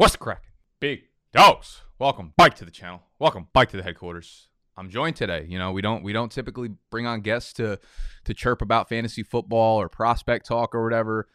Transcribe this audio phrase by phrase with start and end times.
[0.00, 0.44] What's the crack?
[0.80, 1.82] Big dogs.
[1.98, 3.02] Welcome back to the channel.
[3.18, 4.48] Welcome back to the headquarters.
[4.74, 5.44] I'm joined today.
[5.46, 7.78] You know, we don't we don't typically bring on guests to
[8.24, 11.28] to chirp about fantasy football or prospect talk or whatever,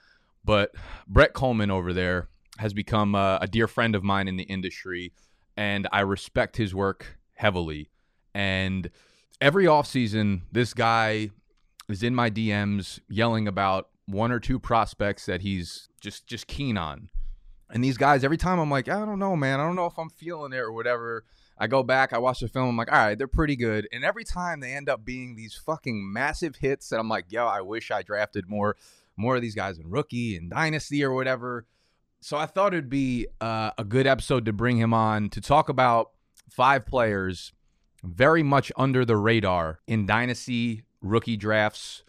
[0.44, 0.72] but
[1.08, 5.14] Brett Kollmann over there has become a, a dear friend of mine in the industry,
[5.56, 7.92] and I respect his work heavily.
[8.34, 8.90] And
[9.40, 11.30] every offseason, this guy
[11.88, 16.80] is in my DMs yelling about one or two prospects that he's just just keen
[16.80, 17.10] on
[17.76, 19.60] and these guys, every time I'm like, I don't know, man.
[19.60, 21.26] I don't know if I'm feeling it or whatever.
[21.58, 23.86] I go back, I watch the film, I'm like, all right, they're pretty good.
[23.92, 27.46] And every time they end up being these fucking massive hits that I'm like, yo,
[27.46, 28.78] I wish I drafted more
[29.18, 31.66] more of these guys in rookie and dynasty or whatever.
[32.22, 35.68] So I thought it'd be uh, a good episode to bring him on to talk
[35.68, 36.12] about
[36.50, 37.52] five players
[38.04, 42.04] very much under the radar in dynasty rookie drafts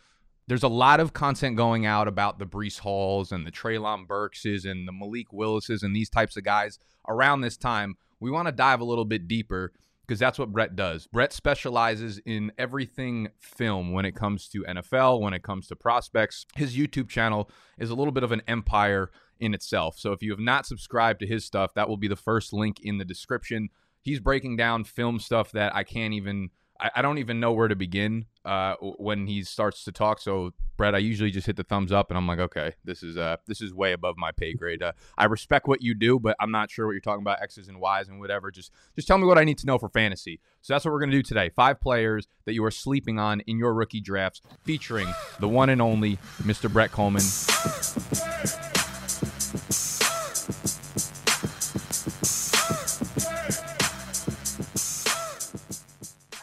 [0.49, 4.65] there's a lot of content going out about the Breece Halls and the Treylon Burkses
[4.65, 6.79] and the Malik Willises and these types of guys
[7.09, 7.97] around this time.
[8.21, 9.73] We want to dive a little bit deeper
[10.07, 11.09] because that's what Brett does.
[11.09, 16.47] Brett specializes in everything film when it comes to NFL, when it comes to prospects.
[16.55, 19.99] His YouTube channel is a little bit of an empire in itself.
[19.99, 22.79] So if you have not subscribed to his stuff, that will be the first link
[22.83, 23.69] in the description.
[24.01, 27.69] He's breaking down film stuff that I can't even I, I don't even know where
[27.69, 30.21] to begin uh, when he starts to talk.
[30.21, 33.17] So, Brett, I usually just hit the thumbs up, and I'm like, okay, this is
[33.17, 34.83] uh, this is way above my pay grade.
[34.83, 37.69] Uh, I respect what you do, but I'm not sure what you're talking about X's
[37.69, 38.51] and Y's and whatever.
[38.51, 40.41] Just just tell me what I need to know for fantasy.
[40.63, 41.51] So that's what we're gonna do today.
[41.51, 45.09] Five players that you are sleeping on in your rookie drafts, featuring
[45.41, 46.73] the one and only Mr.
[46.73, 48.63] Brett Kollmann.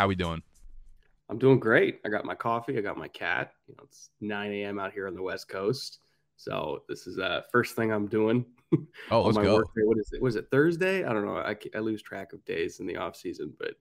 [0.03, 0.43] How we doing?
[1.29, 2.01] I'm doing great.
[2.05, 2.77] I got my coffee.
[2.77, 3.53] I got my cat.
[3.69, 4.77] You know, it's 9 a.m.
[4.77, 5.99] out here on the West Coast,
[6.35, 8.45] so this is uh first thing I'm doing.
[9.11, 9.63] Oh, let's go.
[9.75, 10.21] What is it?
[10.21, 11.05] Was it Thursday?
[11.05, 11.37] I don't know.
[11.37, 13.75] I, I lose track of days in the off season, but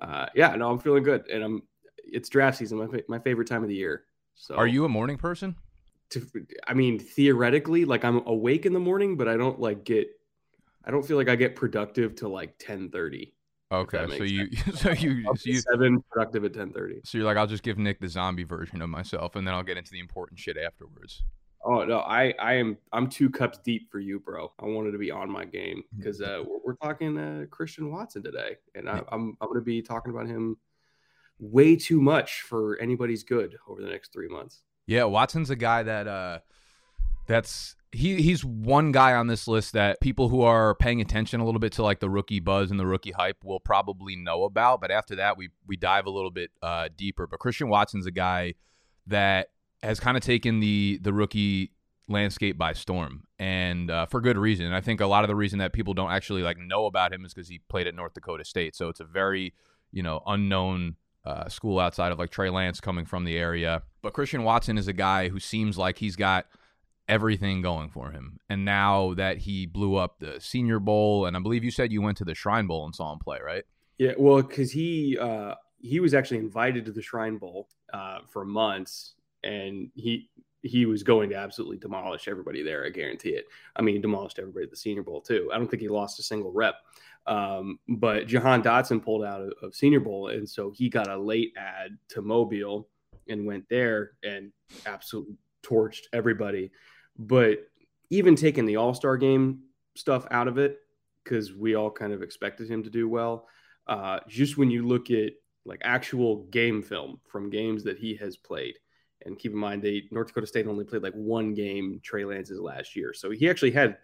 [0.00, 1.62] uh, yeah, no, I'm feeling good, and I'm.
[1.98, 4.04] It's draft season, my my favorite time of the year.
[4.34, 5.56] So, are you a morning person?
[6.10, 6.26] To,
[6.66, 10.08] I mean, theoretically, like I'm awake in the morning, but I don't like get.
[10.86, 13.32] I don't feel like I get productive till like 10:30.
[13.72, 17.00] Okay, so you, so you, so you, seven productive at ten thirty.
[17.04, 19.62] So you're like, I'll just give Nick the zombie version of myself, and then I'll
[19.62, 21.22] get into the important shit afterwards.
[21.64, 24.52] Oh no, I, I am, I'm two cups deep for you, bro.
[24.60, 26.28] I wanted to be on my game because mm.
[26.28, 29.82] uh, we're, we're, talking uh, Christian Watson today, and I, I'm, I'm going to be
[29.82, 30.58] talking about him
[31.40, 34.62] way too much for anybody's good over the next three months.
[34.86, 36.38] Yeah, Watson's a guy that, uh,
[37.26, 41.44] that's he he's one guy on this list that people who are paying attention a
[41.44, 44.80] little bit to like the rookie buzz and the rookie hype will probably know about.
[44.80, 47.26] But after that, we we dive a little bit uh, deeper.
[47.26, 48.54] But Christian Watson's a guy
[49.06, 49.48] that
[49.82, 51.72] has kind of taken the the rookie
[52.08, 54.72] landscape by storm, and uh, for good reason.
[54.72, 57.24] I think a lot of the reason that people don't actually like know about him
[57.24, 59.54] is because he played at North Dakota State, so it's a very
[59.92, 63.82] you know unknown uh, school outside of like Trey Lance coming from the area.
[64.02, 66.46] But Christian Watson is a guy who seems like he's got
[67.08, 68.38] everything going for him.
[68.48, 72.02] And now that he blew up the Senior Bowl, and I believe you said you
[72.02, 73.64] went to the Shrine Bowl and saw him play, right?
[73.98, 78.44] Yeah, well, because he uh, he was actually invited to the Shrine Bowl uh, for
[78.44, 80.28] months, and he
[80.62, 82.84] he was going to absolutely demolish everybody there.
[82.84, 83.46] I guarantee it.
[83.76, 85.50] I mean, he demolished everybody at the Senior Bowl too.
[85.52, 86.76] I don't think he lost a single rep.
[87.26, 91.16] Um, but Jahan Dotson pulled out of, of Senior Bowl, and so he got a
[91.16, 92.88] late ad to Mobile
[93.28, 94.52] and went there and
[94.86, 96.70] absolutely torched everybody.
[97.18, 97.68] But
[98.10, 99.62] even taking the All Star game
[99.94, 100.78] stuff out of it,
[101.24, 103.48] because we all kind of expected him to do well,
[103.86, 105.32] uh, just when you look at
[105.64, 108.74] like actual game film from games that he has played,
[109.24, 112.60] and keep in mind they North Dakota State only played like one game Trey Lance's
[112.60, 113.98] last year, so he actually had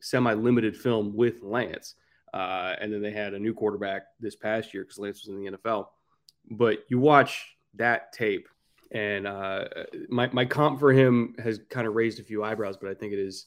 [0.00, 1.94] semi limited film with Lance.
[2.34, 5.42] Uh, and then they had a new quarterback this past year because Lance was in
[5.42, 5.86] the NFL.
[6.50, 8.48] But you watch that tape
[8.92, 9.64] and uh,
[10.08, 13.12] my my comp for him has kind of raised a few eyebrows, but I think
[13.12, 13.46] it is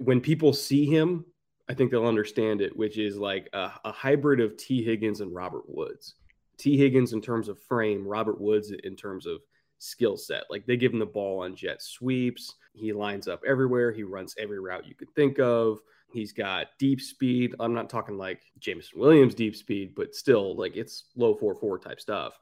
[0.00, 1.24] when people see him,
[1.68, 5.34] I think they'll understand it, which is like a, a hybrid of Tee Higgins and
[5.34, 6.14] Robert Woods.
[6.56, 9.40] Tee Higgins in terms of frame, Robert Woods in terms of
[9.78, 10.44] skill set.
[10.50, 12.54] Like they give him the ball on jet sweeps.
[12.74, 13.92] He lines up everywhere.
[13.92, 15.80] He runs every route you could think of.
[16.12, 17.54] He's got deep speed.
[17.58, 21.78] I'm not talking like Jameson Williams deep speed, but still like it's low 4 4
[21.78, 22.38] type stuff.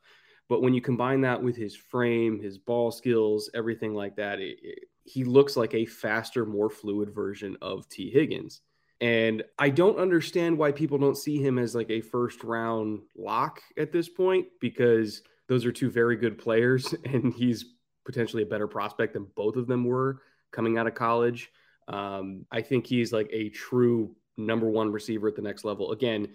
[0.52, 4.58] But when you combine that with his frame, his ball skills, everything like that, it,
[4.62, 8.60] it, he looks like a faster, more fluid version of Tee Higgins.
[9.00, 13.62] And I don't understand why people don't see him as like a first round lock
[13.78, 17.64] at this point because those are two very good players and he's
[18.04, 20.20] potentially a better prospect than both of them were
[20.50, 21.50] coming out of college.
[21.88, 25.92] Um, I think he's like a true number one receiver at the next level.
[25.92, 26.28] Again,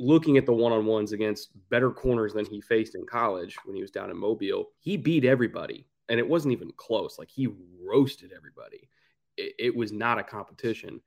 [0.00, 3.76] looking at the one on ones against better corners than he faced in college when
[3.76, 5.86] he was down in Mobile, he beat everybody.
[6.08, 7.18] And it wasn't even close.
[7.18, 7.48] Like he
[7.84, 8.88] roasted everybody.
[9.36, 11.00] It, it was not a competition.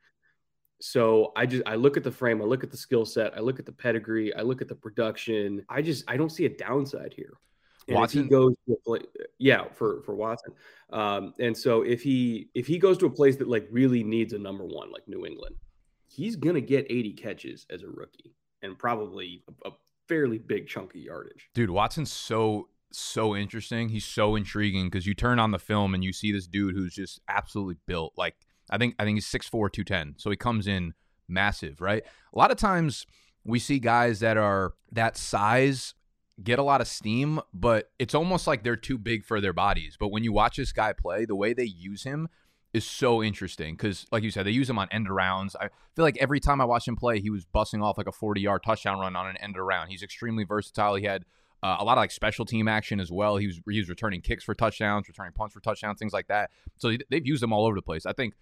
[0.79, 3.39] So I just I look at the frame, I look at the skill set, I
[3.39, 5.65] look at the pedigree, I look at the production.
[5.69, 7.33] I just I don't see a downside here.
[7.87, 9.05] And Watson if he goes to a place,
[9.39, 10.53] yeah, for for Watson.
[10.91, 14.33] Um, and so if he if he goes to a place that like really needs
[14.33, 15.55] a number one, like New England,
[16.07, 19.71] he's gonna get 80 catches as a rookie and probably a, a
[20.07, 21.49] fairly big chunk of yardage.
[21.53, 23.89] Dude, Watson's so so interesting.
[23.89, 26.93] He's so intriguing because you turn on the film and you see this dude who's
[26.93, 28.13] just absolutely built.
[28.17, 28.35] Like
[28.69, 30.15] I think I think he's 6'4", 210.
[30.17, 30.93] So he comes in
[31.27, 32.03] massive, right?
[32.33, 33.05] A lot of times
[33.43, 35.93] we see guys that are that size
[36.41, 39.97] get a lot of steam, but it's almost like they're too big for their bodies.
[39.99, 42.27] But when you watch this guy play, the way they use him
[42.73, 45.55] is so interesting because, like you said, they use him on end rounds.
[45.55, 48.11] I feel like every time I watch him play, he was busting off like a
[48.11, 49.89] 40 yard touchdown run on an end around.
[49.89, 50.95] He's extremely versatile.
[50.95, 51.23] He had
[51.61, 53.37] uh, a lot of like special team action as well.
[53.37, 56.49] He was he was returning kicks for touchdowns, returning punts for touchdowns, things like that.
[56.77, 58.05] So they've used him all over the place.
[58.05, 58.33] I think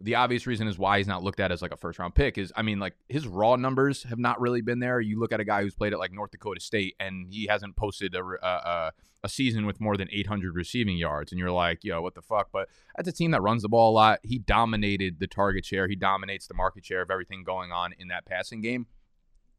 [0.00, 2.38] the obvious reason is why he's not looked at as like a first round pick
[2.38, 5.00] is I mean like his raw numbers have not really been there.
[5.00, 7.76] You look at a guy who's played at like North Dakota State and he hasn't
[7.76, 8.92] posted a a,
[9.22, 12.48] a season with more than 800 receiving yards, and you're like, yo, what the fuck?
[12.52, 12.68] But
[12.98, 15.88] as a team that runs the ball a lot, he dominated the target share.
[15.88, 18.86] He dominates the market share of everything going on in that passing game.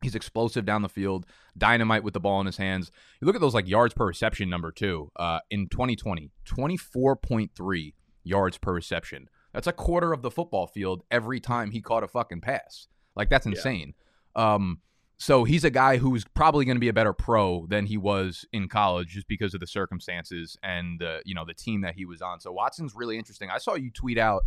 [0.02, 2.92] He's explosive down the field, dynamite with the ball in his hands.
[3.22, 8.58] You look at those like yards per reception number two uh, in 2020, 24.3 yards
[8.58, 9.30] per reception.
[9.54, 12.88] That's a quarter of the football field every time he caught a fucking pass.
[13.16, 13.94] Like that's insane.
[14.36, 14.54] Yeah.
[14.54, 14.80] Um,
[15.18, 18.44] so he's a guy who's probably going to be a better pro than he was
[18.54, 22.06] in college, just because of the circumstances and uh, you know the team that he
[22.06, 22.40] was on.
[22.40, 23.50] So Watson's really interesting.
[23.52, 24.44] I saw you tweet out,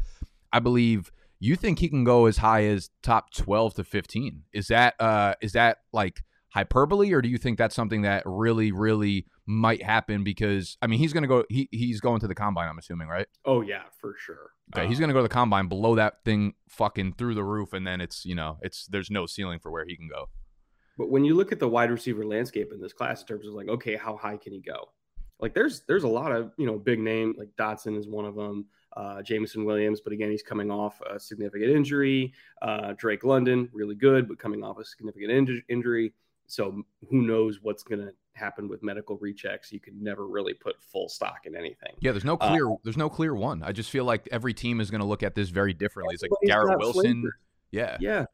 [0.53, 4.43] I believe you think he can go as high as top twelve to fifteen.
[4.53, 6.25] Is that uh, is that like
[6.55, 10.25] hyperbole, or do you think that's something that really, really might happen?
[10.25, 11.45] Because I mean, he's going to go.
[11.49, 12.69] He he's going to the combine.
[12.69, 13.27] I'm assuming, right?
[13.45, 14.53] Oh yeah, for sure.
[14.75, 17.45] Okay, um, he's going to go to the combine below that thing, fucking through the
[17.45, 20.29] roof, and then it's you know it's there's no ceiling for where he can go.
[20.97, 23.55] But when you look at the wide receiver landscape in this class, in terms of
[23.55, 24.91] like, okay, how high can he go?
[25.41, 28.37] Like, there's there's a lot of you know big name like Dotson is one of
[28.37, 28.67] them
[28.97, 32.33] uh, Jameson Williams, but again, he's coming off a significant injury.
[32.63, 36.13] Uh, Drake London, really good, but coming off a significant in- injury.
[36.47, 39.73] So who knows what's going to happen with medical rechecks?
[39.73, 41.95] You can never really put full stock in anything.
[42.01, 42.71] Yeah, there's no uh, clear.
[42.71, 43.63] Uh, there's no clear one.
[43.63, 46.15] I just feel like every team is going to look at this very differently.
[46.15, 47.23] It's like Garrett Wilson.
[47.23, 47.39] Flavor.
[47.71, 48.25] Yeah, yeah.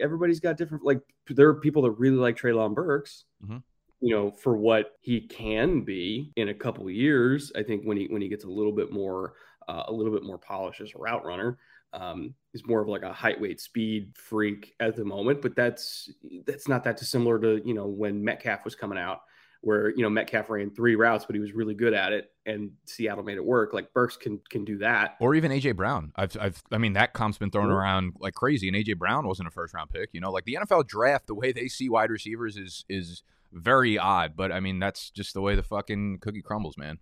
[0.00, 0.84] Everybody's got different.
[0.84, 3.24] Like there are people that really like Treylon Burks.
[3.44, 3.58] Mm-hmm
[4.04, 7.52] you know, for what he can be in a couple years.
[7.54, 9.34] I think when he when he gets a little bit more
[9.68, 11.58] uh, a little bit more polished as a route runner.
[11.92, 16.10] Um, he's more of like a height, weight, speed freak at the moment, but that's
[16.46, 19.22] that's not that dissimilar to you know when Metcalf was coming out,
[19.62, 22.70] where you know Metcalf ran three routes, but he was really good at it, and
[22.84, 23.72] Seattle made it work.
[23.72, 26.12] Like Burks can can do that, or even AJ Brown.
[26.16, 27.74] I've I've I mean that comp's been thrown mm-hmm.
[27.74, 30.10] around like crazy, and AJ Brown wasn't a first round pick.
[30.12, 33.22] You know, like the NFL draft, the way they see wide receivers is is
[33.52, 36.98] very odd, but I mean that's just the way the fucking cookie crumbles, man.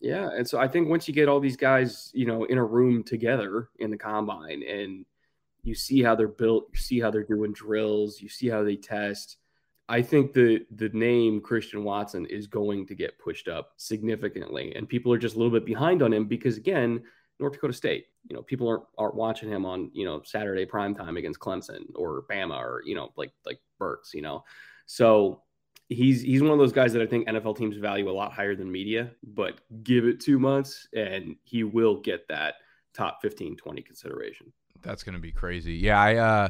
[0.00, 2.64] Yeah, and so I think once you get all these guys, you know, in a
[2.64, 5.04] room together in the combine, and
[5.64, 8.76] you see how they're built, you see how they're doing drills, you see how they
[8.76, 9.36] test.
[9.88, 14.88] I think the the name Christian Watson is going to get pushed up significantly, and
[14.88, 17.02] people are just a little bit behind on him because again,
[17.40, 18.06] North Dakota State.
[18.28, 21.86] You know, people aren't aren't watching him on you know Saturday prime time against Clemson
[21.94, 24.14] or Bama or you know like like Burks.
[24.14, 24.44] You know,
[24.86, 25.42] so
[25.88, 28.54] he's he's one of those guys that I think NFL teams value a lot higher
[28.54, 32.54] than media, but give it two months and he will get that
[32.94, 34.52] top 15, 20 consideration.
[34.82, 35.74] That's gonna be crazy.
[35.74, 36.48] Yeah, I uh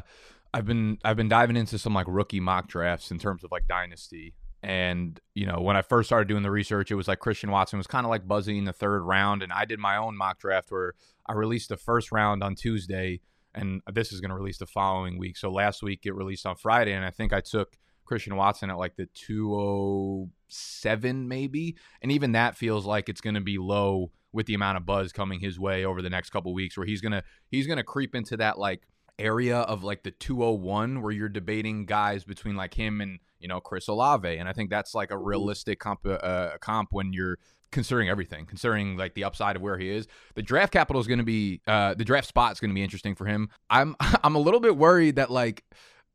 [0.53, 3.67] I've been I've been diving into some like rookie mock drafts in terms of like
[3.67, 4.33] dynasty.
[4.61, 7.77] And, you know, when I first started doing the research, it was like Christian Watson
[7.77, 9.41] was kind of like buzzing in the third round.
[9.41, 13.21] And I did my own mock draft where I released the first round on Tuesday
[13.55, 15.37] and this is going to release the following week.
[15.37, 16.91] So last week it released on Friday.
[16.91, 17.77] And I think I took
[18.09, 23.41] Christian Watson at like the 207 maybe, and even that feels like it's going to
[23.41, 26.75] be low with the amount of buzz coming his way over the next couple weeks
[26.75, 28.81] where he's going to he's going to creep into that like
[29.19, 33.59] area of like the 201 where you're debating guys between like him and you know
[33.59, 34.37] Chris Olave.
[34.37, 35.25] And I think that's like a mm-hmm.
[35.25, 37.37] realistic comp uh, comp when you're
[37.71, 40.07] considering everything considering like the upside of where he is.
[40.33, 42.83] The draft capital is going to be uh the draft spot is going to be
[42.83, 43.49] interesting for him.
[43.69, 45.63] I'm I'm a little bit worried that like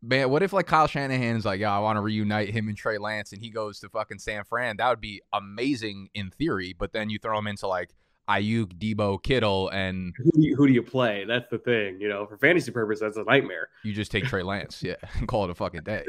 [0.04, 2.99] man, what if like Kyle Shanahan's like, yeah, I want to reunite him and Trey
[2.99, 4.76] Lance, and he goes to fucking San Fran?
[4.76, 7.94] That would be amazing in theory, but then you throw him into like
[8.28, 11.25] Aiyuk, Debo, Kittle, and who do, you, who do you play?
[11.26, 12.00] That's the thing.
[12.00, 13.68] You know, for fantasy purpose, that's a nightmare.
[13.82, 16.04] You just take Trey Lance, yeah, and call it a fucking day.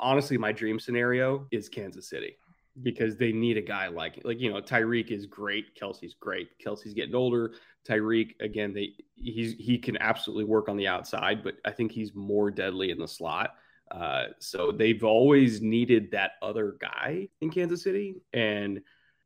[0.00, 2.36] Honestly, my dream scenario is Kansas City
[2.82, 6.48] because they need a guy like like you know Tyreek is great, Kelce's great.
[6.64, 7.52] Kelce's getting older.
[7.86, 12.14] Tyreek again, they he's he can absolutely work on the outside, but I think he's
[12.14, 13.54] more deadly in the slot.
[13.90, 18.80] Uh, so they've always needed that other guy in Kansas City, and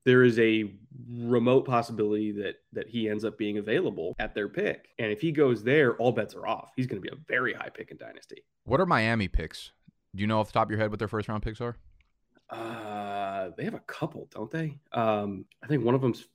[0.04, 0.72] there is a
[1.08, 4.88] remote possibility that that he ends up being available at their pick.
[4.98, 6.70] And if he goes there, all bets are off.
[6.74, 8.42] He's going to be a very high pick in dynasty.
[8.64, 9.72] What are Miami picks?
[10.14, 11.76] Do you know off the top of your head what their first round picks are?
[12.50, 14.78] Uh, they have a couple, don't they?
[14.92, 16.26] Um, I think one of them's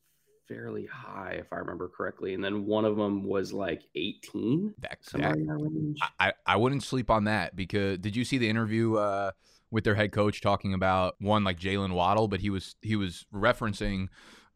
[0.47, 4.73] fairly high, if I remember correctly, and then one of them was like 18.
[4.79, 9.31] That, that I, I wouldn't sleep on that because did you see the interview uh,
[9.69, 13.25] with their head coach talking about one like Jaylen Waddle, but he was he was
[13.33, 14.09] referencing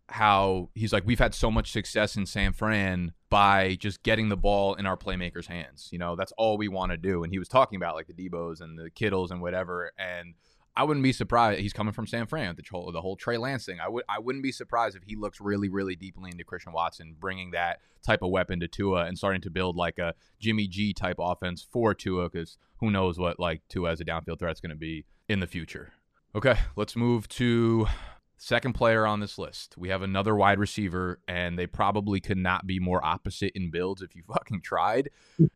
[0.10, 4.38] how he's like we've had so much success in San Fran by just getting the
[4.38, 5.90] ball in our playmakers' hands.
[5.92, 7.24] You know, that's all we want to do.
[7.24, 9.92] And he was talking about like the Debos and the Kittles and whatever.
[9.98, 10.36] And
[10.78, 11.62] I wouldn't be surprised.
[11.62, 13.80] He's coming from San Fran, the whole the whole Trey Lance thing.
[13.80, 17.16] I would I wouldn't be surprised if he looks really really deeply into Christian Watson,
[17.20, 20.94] bringing that type of weapon to Tua and starting to build like a Jimmy G
[20.94, 24.62] type offense for Tua, because who knows what like Tua as a downfield threat is
[24.62, 25.94] going to be in the future.
[26.36, 27.88] Okay, let's move to
[28.38, 29.76] second player on this list.
[29.78, 34.02] We have another wide receiver, and they probably could not be more opposite in builds
[34.02, 35.10] if you fucking tried.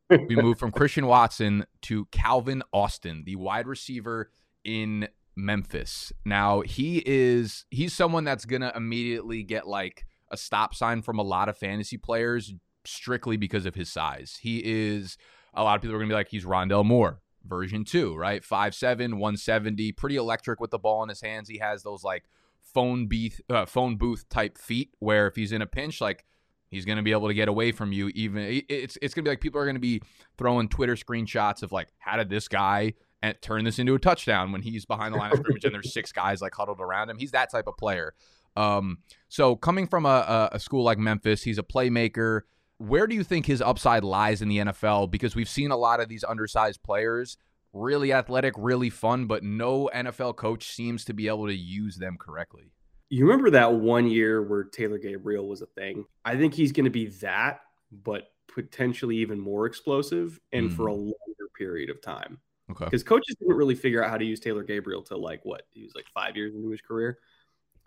[0.10, 4.32] we move from Christian Watson to Calvin Austin, the wide receiver
[4.64, 6.12] in Memphis.
[6.26, 11.20] Now, he is he's someone that's going to immediately get like a stop sign from
[11.20, 12.54] a lot of fantasy players
[12.86, 14.38] strictly because of his size.
[14.42, 15.18] He is
[15.54, 18.44] a lot of people are going to be like he's Rondale Moore version 2, right?
[18.44, 21.50] 5'7, 170, pretty electric with the ball in his hands.
[21.50, 22.26] He has those like
[22.74, 26.26] phone booth uh, phone booth type feet where if he's in a pinch like
[26.70, 29.28] he's going to be able to get away from you even it's it's going to
[29.28, 30.02] be like people are going to be
[30.38, 34.52] throwing Twitter screenshots of like how did this guy and turn this into a touchdown
[34.52, 37.18] when he's behind the line of scrimmage and there's six guys like huddled around him.
[37.18, 38.14] He's that type of player.
[38.56, 42.42] Um, so coming from a, a school like Memphis, he's a playmaker.
[42.78, 45.12] Where do you think his upside lies in the NFL?
[45.12, 47.38] Because we've seen a lot of these undersized players,
[47.74, 52.18] really athletic, really fun, but no NFL coach seems to be able to use them
[52.18, 52.72] correctly.
[53.10, 56.06] You remember that one year where Taylor Gabriel was a thing?
[56.24, 57.62] I think he's going to be that,
[57.92, 60.76] but potentially even more explosive and mm.
[60.76, 61.16] for a longer
[61.58, 62.40] period of time.
[62.72, 62.86] Okay.
[62.86, 65.84] Because coaches didn't really figure out how to use Taylor Gabriel till like what he
[65.84, 67.20] was like five years into his career.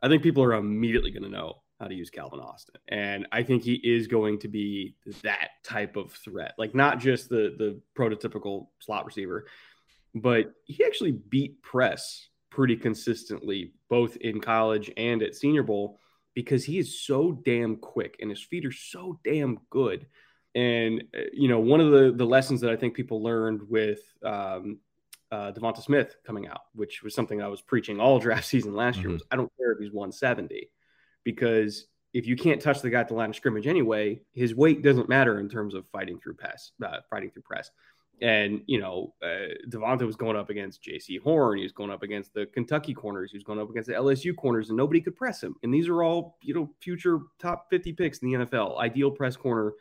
[0.03, 3.43] I think people are immediately going to know how to use Calvin Austin, and I
[3.43, 6.55] think he is going to be that type of threat.
[6.59, 9.47] Like not just the the prototypical slot receiver,
[10.15, 15.99] but he actually beat press pretty consistently both in college and at Senior Bowl
[16.35, 20.07] because he is so damn quick and his feet are so damn good
[20.55, 24.01] and uh, you know, one of the the lessons that I think people learned with
[24.25, 24.79] um,
[25.31, 28.97] uh, DeVonta Smith coming out, which was something I was preaching all draft season last
[28.97, 29.09] mm-hmm.
[29.09, 30.71] year, was I don't care if he's 170
[31.25, 34.83] because if you can't touch the guy at the line of scrimmage anyway, his weight
[34.83, 37.71] doesn't matter in terms of fighting through press, uh, fighting through press.
[38.21, 41.57] And you know, uh, DeVonta was going up against Jaycee Horn.
[41.57, 43.33] He was going up against the Kentucky corners.
[43.33, 45.57] He was going up against the LSU corners, and nobody could press him.
[45.63, 48.79] And these are all you know, future top 50 picks in the NFL.
[48.79, 49.73] Ideal press corner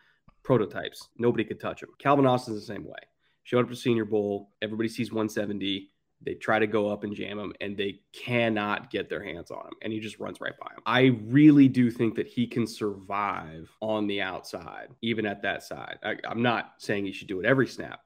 [0.43, 1.09] prototypes.
[1.17, 1.89] Nobody could touch him.
[1.99, 2.99] Calvin Austin's the same way.
[3.43, 4.51] Showed up to Senior Bowl.
[4.61, 5.89] Everybody sees 170.
[6.23, 9.65] They try to go up and jam him, and they cannot get their hands on
[9.65, 9.73] him.
[9.81, 10.81] And he just runs right by him.
[10.85, 15.97] I really do think that he can survive on the outside, even at that side.
[16.03, 18.01] I, I'm not saying he should do it every snap,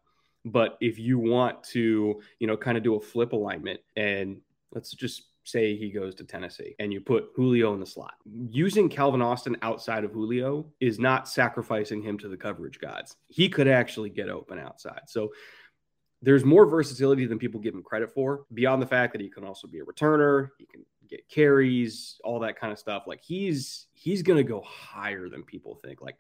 [0.46, 4.40] but if you want to, you know, kind of do a flip alignment and
[4.72, 8.16] let's just say he goes to Tennessee and you put Julio in the slot.
[8.26, 13.16] Using Calvin Austin outside of Julio is not sacrificing him to the coverage gods.
[13.28, 15.02] He could actually get open outside.
[15.08, 15.32] So
[16.22, 19.44] there's more versatility than people give him credit for, beyond the fact that he can
[19.44, 23.04] also be a returner, he can get carries, all that kind of stuff.
[23.06, 26.02] Like he's he's going to go higher than people think.
[26.02, 26.18] Like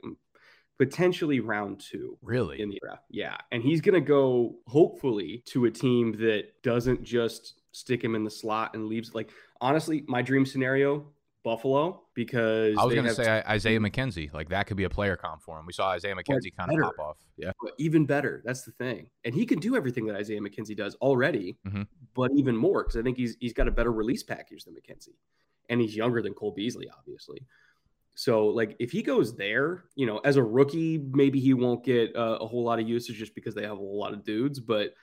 [0.77, 2.17] potentially round two.
[2.21, 2.61] Really?
[2.61, 3.03] In the draft.
[3.09, 3.37] Yeah.
[3.51, 8.23] And he's going to go hopefully to a team that doesn't just stick him in
[8.23, 9.13] the slot and leaves.
[9.13, 11.07] Like honestly, my dream scenario.
[11.43, 15.15] Buffalo because I was going to say Isaiah McKenzie like that could be a player
[15.15, 15.67] comp for him.
[15.67, 17.51] We saw Isaiah McKenzie kind of pop off, yeah.
[17.61, 20.95] But even better, that's the thing, and he can do everything that Isaiah McKenzie does
[20.95, 21.83] already, mm-hmm.
[22.15, 25.13] but even more because I think he's he's got a better release package than McKenzie,
[25.69, 27.45] and he's younger than Cole Beasley, obviously.
[28.15, 32.15] So, like, if he goes there, you know, as a rookie, maybe he won't get
[32.15, 34.59] uh, a whole lot of usage just because they have a whole lot of dudes.
[34.59, 34.95] But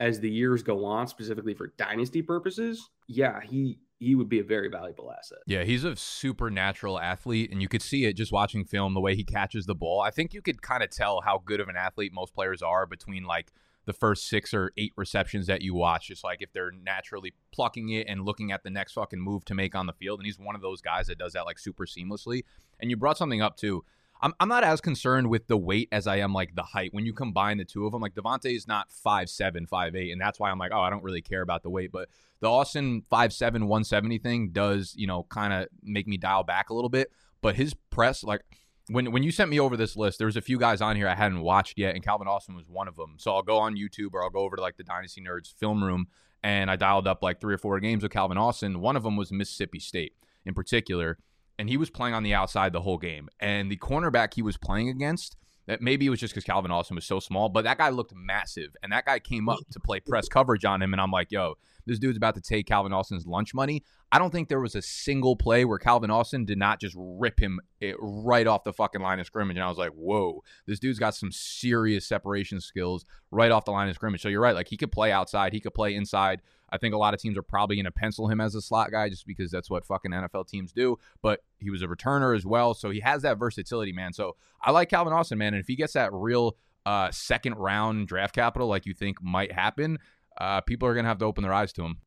[0.00, 4.44] as the years go on, specifically for dynasty purposes, yeah, he he would be a
[4.44, 5.38] very valuable asset.
[5.46, 9.14] Yeah, he's a supernatural athlete, and you could see it just watching film the way
[9.14, 10.02] he catches the ball.
[10.02, 12.84] I think you could kind of tell how good of an athlete most players are
[12.84, 13.52] between like
[13.86, 17.88] the first six or eight receptions that you watch, just like if they're naturally plucking
[17.90, 20.18] it and looking at the next fucking move to make on the field.
[20.18, 22.42] And he's one of those guys that does that like super seamlessly.
[22.80, 23.84] And you brought something up too.
[24.20, 26.92] I'm, I'm not as concerned with the weight as I am like the height.
[26.92, 30.10] When you combine the two of them, like DeVonta is not five seven, five eight,
[30.10, 31.92] and that's why I'm like, oh, I don't really care about the weight.
[31.92, 32.08] But
[32.40, 36.70] the Austin five seven, 170 thing does, you know, kind of make me dial back
[36.70, 37.10] a little bit.
[37.42, 38.42] But his press, like
[38.88, 41.08] when when you sent me over this list, there was a few guys on here
[41.08, 43.16] I hadn't watched yet, and Calvin Austin was one of them.
[43.18, 45.82] So I'll go on YouTube or I'll go over to like the Dynasty Nerds film
[45.84, 46.06] room,
[46.42, 48.80] and I dialed up like three or four games of Calvin Austin.
[48.80, 51.18] One of them was Mississippi State in particular
[51.58, 53.28] and he was playing on the outside the whole game.
[53.40, 55.36] And the cornerback he was playing against,
[55.66, 58.14] that maybe it was just because Calvin Austin was so small, but that guy looked
[58.14, 58.76] massive.
[58.82, 60.92] And that guy came up to play press coverage on him.
[60.92, 61.54] And I'm like, yo,
[61.86, 63.82] this dude's about to take Calvin Austin's lunch money.
[64.12, 67.40] I don't think there was a single play where Calvin Austin did not just rip
[67.40, 69.56] him eh, right off the fucking line of scrimmage.
[69.56, 73.72] And I was like, whoa, this dude's got some serious separation skills right off the
[73.72, 74.22] line of scrimmage.
[74.22, 74.54] So you're right.
[74.54, 76.42] Like he could play outside, he could play inside.
[76.70, 78.90] I think a lot of teams are probably going to pencil him as a slot
[78.90, 80.98] guy just because that's what fucking NFL teams do.
[81.22, 82.74] But he was a returner as well.
[82.74, 84.12] So he has that versatility, man.
[84.12, 85.54] So I like Calvin Austin, man.
[85.54, 89.52] And if he gets that real uh, second round draft capital like you think might
[89.52, 89.98] happen,
[90.38, 91.98] uh, people are going to have to open their eyes to him.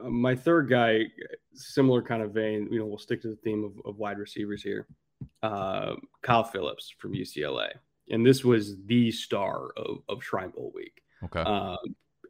[0.00, 1.00] Uh, my third guy,
[1.54, 4.62] similar kind of vein, you know, we'll stick to the theme of, of wide receivers
[4.62, 4.86] here.
[5.42, 7.70] Uh, Kyle Phillips from UCLA.
[8.10, 11.02] And this was the star of, of Shrine Bowl week.
[11.24, 11.40] Okay.
[11.40, 11.78] Um,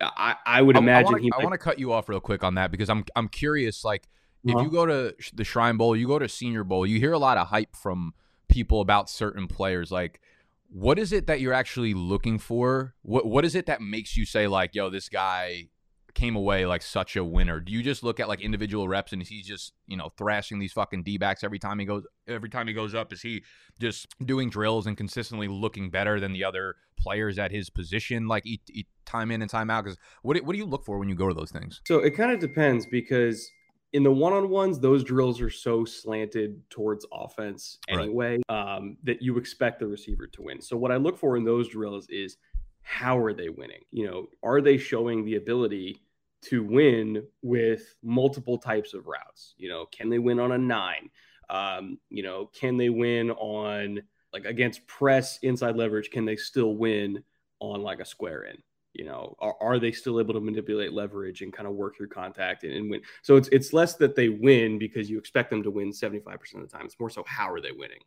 [0.02, 1.32] I, I would imagine I, he.
[1.32, 3.84] I want to cut you off real quick on that because I'm I'm curious.
[3.84, 4.08] Like,
[4.44, 4.64] if uh-huh.
[4.64, 7.38] you go to the Shrine Bowl, you go to Senior Bowl, you hear a lot
[7.38, 8.14] of hype from
[8.48, 9.90] people about certain players.
[9.90, 10.20] Like,
[10.68, 12.94] what is it that you're actually looking for?
[13.02, 15.68] What what is it that makes you say like, yo, this guy
[16.14, 17.60] came away like such a winner?
[17.60, 20.72] Do you just look at like individual reps and he's just you know thrashing these
[20.72, 23.12] fucking d backs every time he goes every time he goes up?
[23.12, 23.42] Is he
[23.80, 28.46] just doing drills and consistently looking better than the other players at his position, like
[28.46, 29.84] each, each time in and time out?
[29.84, 31.80] Because what what do you look for when you go to those things?
[31.86, 33.50] So it kind of depends because
[33.92, 38.76] in the one-on-ones those drills are so slanted towards offense anyway right.
[38.76, 41.68] um, that you expect the receiver to win so what i look for in those
[41.68, 42.38] drills is
[42.82, 43.80] how are they winning?
[43.90, 46.02] You know, are they showing the ability
[46.42, 49.54] to win with multiple types of routes?
[49.56, 51.10] You know, can they win on a nine?
[51.48, 54.02] Um, you know, can they win on
[54.32, 56.10] like against press inside leverage?
[56.10, 57.22] Can they still win
[57.60, 58.56] on like a square in?
[58.92, 62.08] You know, are, are they still able to manipulate leverage and kind of work through
[62.08, 63.02] contact and, and win?
[63.22, 66.60] So it's it's less that they win because you expect them to win 75% of
[66.60, 66.86] the time.
[66.86, 68.00] It's more so how are they winning?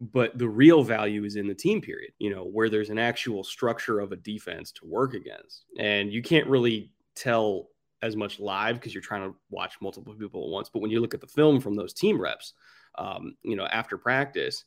[0.00, 3.44] but the real value is in the team period, you know, where there's an actual
[3.44, 5.64] structure of a defense to work against.
[5.78, 7.68] And you can't really tell
[8.02, 10.68] as much live because you're trying to watch multiple people at once.
[10.68, 12.52] But when you look at the film from those team reps,
[12.96, 14.64] um, you know, after practice,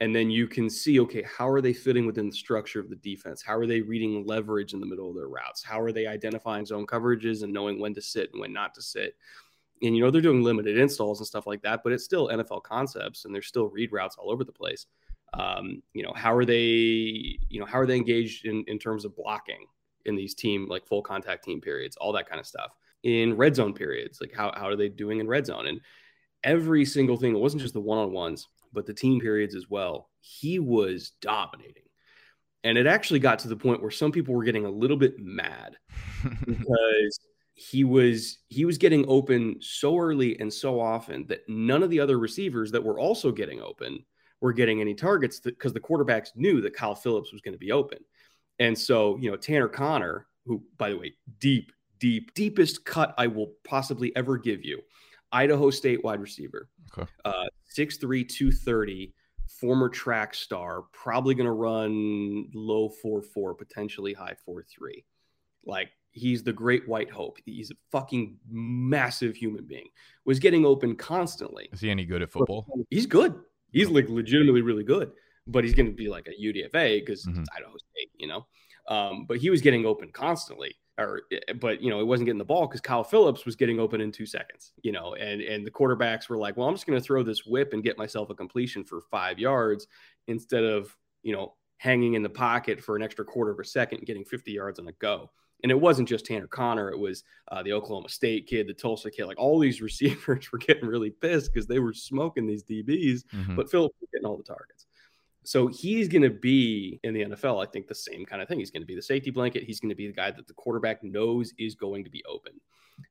[0.00, 2.96] and then you can see, okay, how are they fitting within the structure of the
[2.96, 3.42] defense?
[3.42, 5.62] How are they reading leverage in the middle of their routes?
[5.62, 8.82] How are they identifying zone coverages and knowing when to sit and when not to
[8.82, 9.16] sit?
[9.82, 12.62] and you know they're doing limited installs and stuff like that but it's still nfl
[12.62, 14.86] concepts and there's still read routes all over the place
[15.34, 19.04] um, you know how are they you know how are they engaged in, in terms
[19.04, 19.66] of blocking
[20.04, 23.54] in these team like full contact team periods all that kind of stuff in red
[23.54, 25.80] zone periods like how, how are they doing in red zone and
[26.44, 30.58] every single thing it wasn't just the one-on-ones but the team periods as well he
[30.58, 31.82] was dominating
[32.64, 35.14] and it actually got to the point where some people were getting a little bit
[35.18, 35.76] mad
[36.46, 37.20] because
[37.54, 41.98] he was he was getting open so early and so often that none of the
[41.98, 43.98] other receivers that were also getting open
[44.40, 47.72] were getting any targets because the quarterbacks knew that Kyle Phillips was going to be
[47.72, 47.98] open.
[48.58, 53.26] And so, you know, Tanner Conner, who by the way, deep, deep, deepest cut I
[53.26, 54.80] will possibly ever give you.
[55.30, 56.68] Idaho State wide receiver.
[56.96, 57.10] Okay.
[57.24, 59.14] Uh 6'3, 230,
[59.46, 65.04] former track star, probably going to run low 4-4, potentially high 4-3.
[65.64, 67.38] Like he's the great white hope.
[67.44, 69.88] He's a fucking massive human being.
[70.24, 71.68] Was getting open constantly.
[71.72, 72.66] Is he any good at football?
[72.90, 73.34] He's good.
[73.70, 75.12] He's like legitimately really good.
[75.48, 77.40] But he's going to be like a UDFA because mm-hmm.
[77.40, 78.46] it's Idaho State, you know.
[78.88, 80.74] Um, but he was getting open constantly.
[80.98, 83.78] Or, eh, but you know, it wasn't getting the ball because Kyle Phillips was getting
[83.78, 84.72] open in two seconds.
[84.82, 87.46] You know, and and the quarterbacks were like, "Well, I'm just going to throw this
[87.46, 89.86] whip and get myself a completion for five yards
[90.26, 94.04] instead of you know hanging in the pocket for an extra quarter of a second,
[94.04, 95.30] getting 50 yards on a go."
[95.62, 99.10] And it wasn't just Tanner Conner; it was uh, the Oklahoma State kid, the Tulsa
[99.10, 99.26] kid.
[99.26, 103.54] Like all these receivers were getting really pissed because they were smoking these DBs, mm-hmm.
[103.54, 104.87] but Phillips was getting all the targets.
[105.48, 107.66] So he's going to be in the NFL.
[107.66, 108.58] I think the same kind of thing.
[108.58, 109.64] He's going to be the safety blanket.
[109.64, 112.52] He's going to be the guy that the quarterback knows is going to be open.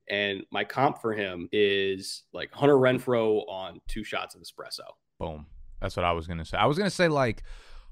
[0.08, 4.82] And my comp for him is like Hunter Renfrow on two shots of espresso.
[5.18, 5.48] Boom.
[5.82, 6.58] That's what I was gonna say.
[6.58, 7.42] I was gonna say like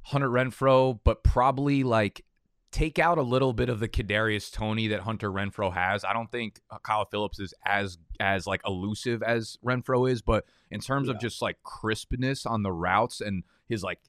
[0.03, 2.23] Hunter Renfrow, but probably like
[2.71, 6.03] take out a little bit of the Kadarius Toney that Hunter Renfrow has.
[6.03, 10.81] I don't think Kyle Phillips is as as like elusive as Renfrow is, but in
[10.81, 11.15] terms yeah.
[11.15, 13.99] of just like crispness on the routes and his like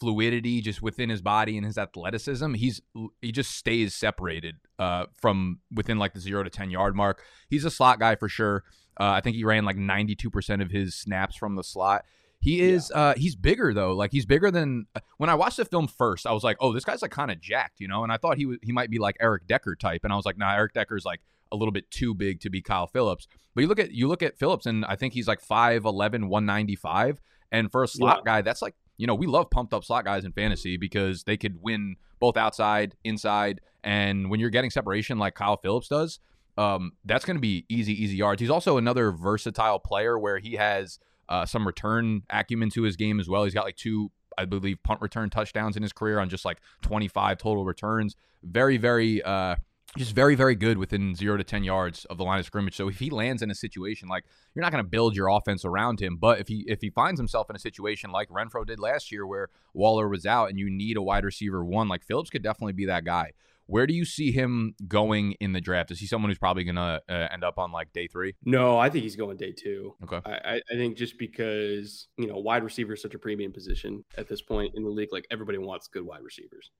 [0.00, 2.80] fluidity just within his body and his athleticism, he's
[3.20, 7.22] he just stays separated uh, from within like the zero to ten yard mark.
[7.48, 8.64] He's a slot guy for sure.
[8.98, 12.04] Uh, I think he ran like ninety two percent of his snaps from the slot.
[12.40, 13.00] He is yeah.
[13.00, 13.94] uh he's bigger though.
[13.94, 14.86] Like he's bigger than
[15.18, 17.40] when I watched the film first, I was like, "Oh, this guy's like kind of
[17.40, 18.02] jacked," you know?
[18.02, 20.26] And I thought he was he might be like Eric Decker type, and I was
[20.26, 21.20] like, "Nah, Eric Decker's like
[21.52, 24.22] a little bit too big to be Kyle Phillips." But you look at you look
[24.22, 28.32] at Phillips and I think he's like 5'11, 195, and for a slot yeah.
[28.32, 31.36] guy, that's like, you know, we love pumped up slot guys in fantasy because they
[31.36, 36.20] could win both outside, inside, and when you're getting separation like Kyle Phillips does,
[36.56, 38.40] um, that's going to be easy, easy yards.
[38.40, 43.18] He's also another versatile player where he has uh, some return acumen to his game
[43.18, 43.42] as well.
[43.42, 46.58] He's got like two, I believe, punt return touchdowns in his career on just like
[46.82, 48.14] 25 total returns.
[48.44, 49.56] Very, very, uh,
[49.98, 52.76] just very, very good within zero to 10 yards of the line of scrimmage.
[52.76, 54.24] So if he lands in a situation like
[54.54, 57.20] you're not going to build your offense around him, but if he if he finds
[57.20, 60.70] himself in a situation like Renfrow did last year where Waller was out and you
[60.70, 63.32] need a wide receiver one, like Phillips could definitely be that guy.
[63.66, 65.90] Where do you see him going in the draft?
[65.92, 68.34] Is he someone who's probably going to uh, end up on like day three?
[68.44, 69.94] No, I think he's going day two.
[70.02, 70.20] Okay.
[70.26, 74.28] I, I think just because, you know, wide receiver is such a premium position at
[74.28, 75.10] this point in the league.
[75.12, 76.70] Like everybody wants good wide receivers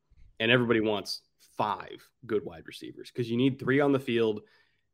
[0.41, 1.23] and everybody wants
[1.57, 4.41] five good wide receivers because you need three on the field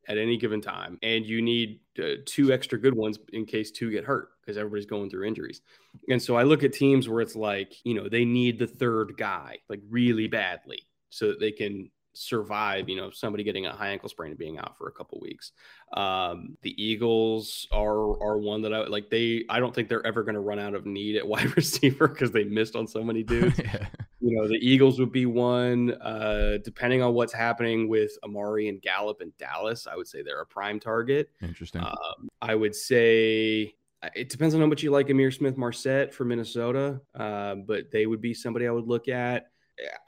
[0.09, 3.91] at any given time and you need uh, two extra good ones in case two
[3.91, 5.61] get hurt because everybody's going through injuries
[6.09, 9.15] and so i look at teams where it's like you know they need the third
[9.17, 13.91] guy like really badly so that they can survive, you know, somebody getting a high
[13.91, 15.53] ankle sprain and being out for a couple weeks.
[15.93, 19.09] Um, the Eagles are are one that I like.
[19.09, 22.09] They I don't think they're ever going to run out of need at wide receiver
[22.09, 23.59] because they missed on so many dudes.
[23.65, 23.87] yeah.
[24.21, 25.93] You know, the Eagles would be one.
[26.01, 30.41] Uh, depending on what's happening with Amari and Gallup and Dallas, I would say they're
[30.41, 31.31] a prime target.
[31.41, 31.83] Interesting.
[31.83, 33.75] Um, I would say
[34.15, 38.21] it depends on how much you like Ihmir Smith-Marsette for Minnesota, uh, but they would
[38.21, 39.51] be somebody I would look at.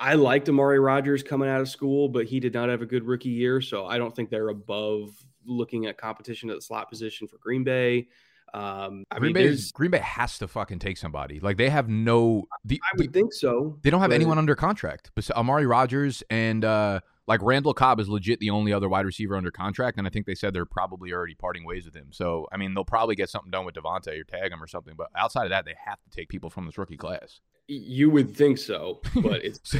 [0.01, 3.05] I liked Amari Rogers coming out of school, but he did not have a good
[3.05, 3.61] rookie year.
[3.61, 5.11] So I don't think they're above
[5.46, 8.09] looking at competition at the slot position for Green Bay.
[8.53, 11.41] Um, I Green mean, Bay, Green Bay has to fucking take somebody.
[11.41, 12.49] Like they have no.
[12.65, 13.79] The, I would the, think so.
[13.83, 15.11] They don't have anyone under contract.
[15.15, 19.37] But Amari Rogers and uh, like Randall Cobb is legit the only other wide receiver
[19.37, 22.09] under contract, and I think they said they're probably already parting ways with him.
[22.11, 24.95] So I mean, they'll probably get something done with Davante or tag him or something.
[24.97, 27.41] But outside of that, they have to take people from this rookie class.
[27.69, 29.77] You would think so, but it's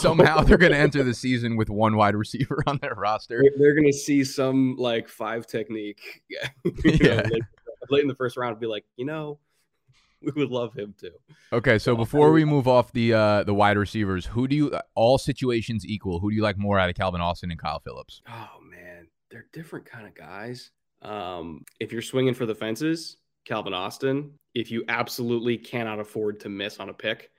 [0.00, 3.44] somehow they're going to enter the season with one wide receiver on their roster.
[3.58, 7.42] They're going to see some like five technique, yeah, know, late,
[7.90, 9.38] late in the first round, be like, you know,
[10.22, 11.12] we would love him too.
[11.52, 15.18] Okay, so before we move off the uh, the wide receivers, who do you all
[15.18, 16.20] situations equal?
[16.20, 18.22] Who do you like more out of Calvin Austin and Kyle Phillips?
[18.28, 20.70] Oh man, they're different kind of guys.
[21.02, 24.32] Um, if you're swinging for the fences, Calvin Austin.
[24.54, 27.30] If you absolutely cannot afford to miss on a pick,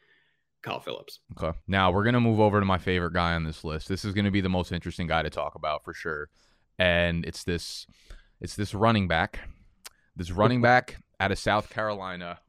[0.63, 1.19] Kyle Phillips.
[1.37, 1.57] Okay.
[1.67, 3.87] Now we're gonna move over to my favorite guy on this list.
[3.87, 6.29] This is gonna be the most interesting guy to talk about for sure.
[6.79, 7.85] And it's this
[8.39, 9.39] it's this running back.
[10.21, 12.41] This running back out of South Carolina,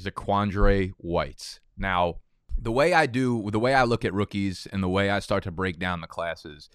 [0.00, 1.60] Zaquandre White.
[1.76, 2.20] Now,
[2.56, 5.44] the way I do the way I look at rookies and the way I start
[5.44, 6.70] to break down the classes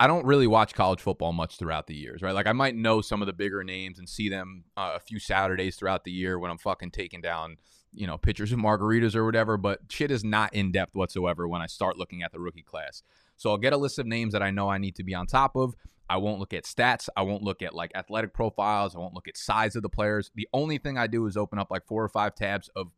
[0.00, 2.34] I don't really watch college football much throughout the years, right?
[2.34, 5.20] Like I might know some of the bigger names and see them uh, a few
[5.20, 7.56] Saturdays throughout the year when I'm fucking taking down,
[7.92, 9.56] you know, pitchers of margaritas or whatever.
[9.56, 13.02] But shit is not in depth whatsoever when I start looking at the rookie class.
[13.36, 15.26] So I'll get a list of names that I know I need to be on
[15.26, 15.74] top of.
[16.08, 17.08] I won't look at stats.
[17.16, 18.94] I won't look at like athletic profiles.
[18.94, 20.30] I won't look at size of the players.
[20.34, 22.88] The only thing I do is open up like four or five tabs of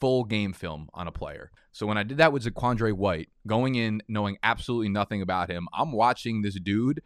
[0.00, 1.50] full game film on a player.
[1.72, 5.68] So when I did that with Zaquandre White, going in knowing absolutely nothing about him,
[5.74, 7.02] I'm watching this dude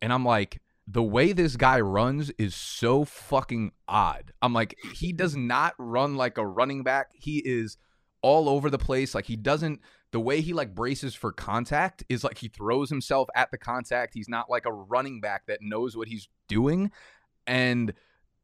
[0.00, 4.32] and I'm like, the way this guy runs is so fucking odd.
[4.42, 7.10] I'm like, he does not run like a running back.
[7.14, 7.76] He is
[8.20, 9.14] all over the place.
[9.14, 9.80] Like he doesn't
[10.12, 14.14] the way he like braces for contact is like he throws himself at the contact.
[14.14, 16.92] He's not like a running back that knows what he's doing.
[17.46, 17.94] And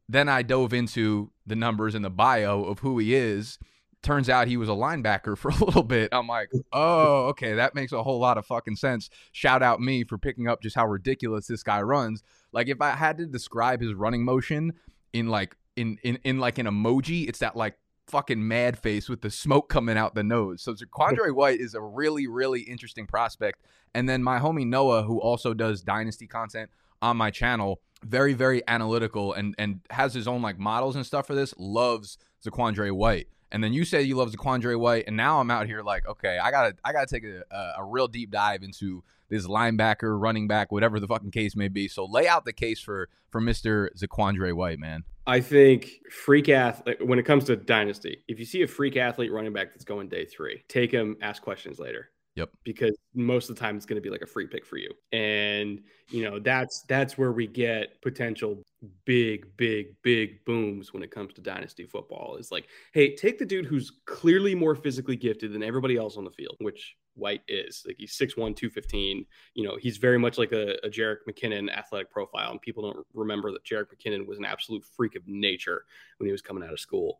[0.09, 3.59] then I dove into the numbers and the bio of who he is
[4.01, 6.09] turns out he was a linebacker for a little bit.
[6.11, 9.09] I'm like, oh, okay, that makes a whole lot of fucking sense.
[9.31, 12.23] Shout out me for picking up just how ridiculous this guy runs.
[12.51, 14.73] Like if I had to describe his running motion
[15.13, 17.77] in like in in, in like an emoji, it's that like
[18.09, 20.61] fucking mad face with the smoke coming out the nose.
[20.61, 23.61] So Zaquandre White is a really, really interesting prospect.
[23.93, 26.69] And then my homie Noah, who also does dynasty content
[27.01, 31.27] on my channel, very very analytical and and has his own like models and stuff
[31.27, 31.53] for this.
[31.57, 33.27] Loves Zaquandre White.
[33.51, 36.37] And then you say you love Zaquandre White, and now I'm out here like, okay,
[36.37, 40.47] I gotta, I gotta take a, a, a real deep dive into this linebacker, running
[40.47, 41.87] back, whatever the fucking case may be.
[41.87, 45.03] So lay out the case for for Mister Zaquandre White, man.
[45.29, 49.31] I think freak athlete when it comes to dynasty, if you see a freak athlete
[49.31, 52.09] running back that's going day three, take him, ask questions later.
[52.33, 52.49] Yep.
[52.63, 54.89] Because most of the time it's going to be like a free pick for you.
[55.11, 58.63] And you know, that's that's where we get potential
[59.05, 62.37] big big big booms when it comes to dynasty football.
[62.37, 66.23] Is like, hey, take the dude who's clearly more physically gifted than everybody else on
[66.23, 67.83] the field, which White is.
[67.85, 69.25] Like he's 6'1, 215.
[69.53, 72.51] You know, he's very much like a, a Jerick McKinnon athletic profile.
[72.51, 75.83] And people don't remember that Jerick McKinnon was an absolute freak of nature
[76.17, 77.19] when he was coming out of school.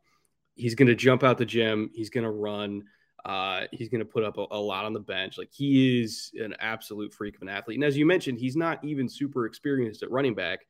[0.56, 1.90] He's going to jump out the gym.
[1.94, 2.84] He's going to run.
[3.26, 5.38] Uh, he's going to put up a, a, lot on the bench.
[5.38, 7.78] Like he is an absolute freak of an athlete.
[7.78, 10.62] And as you mentioned, he's not even super experienced at running back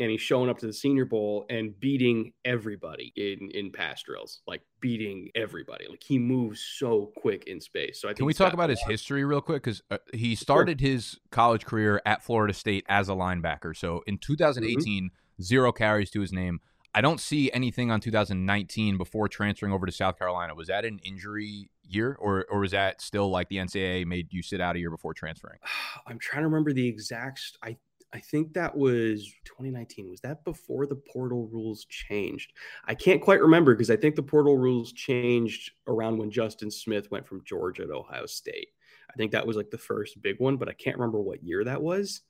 [0.00, 4.40] and he's showing up to the Senior Bowl and beating everybody in in pass drills,
[4.46, 5.86] like beating everybody.
[5.88, 8.00] Like he moves so quick in space.
[8.00, 9.62] So I can we talk about his history real quick?
[9.62, 10.88] Because uh, he started sure.
[10.88, 13.76] his college career at Florida State as a linebacker.
[13.76, 15.42] So in 2018, mm-hmm.
[15.42, 16.60] zero carries to his name.
[16.92, 20.56] I don't see anything on 2019 before transferring over to South Carolina.
[20.56, 24.42] Was that an injury year, or or was that still like the NCAA made you
[24.42, 25.58] sit out a year before transferring?
[26.06, 27.58] I'm trying to remember the exact.
[27.62, 27.76] I
[28.12, 30.10] I think that was 2019.
[30.10, 32.52] Was that before the portal rules changed?
[32.84, 37.10] I can't quite remember because I think the portal rules changed around when Justin Smith
[37.10, 38.68] went from Georgia to Ohio State.
[39.08, 41.64] I think that was like the first big one, but I can't remember what year
[41.64, 42.22] that was.